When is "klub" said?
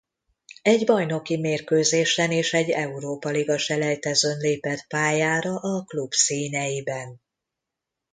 5.83-6.13